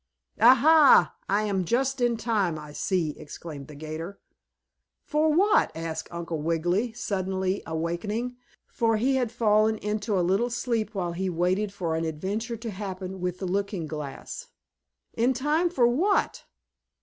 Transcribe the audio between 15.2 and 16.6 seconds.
time for what?"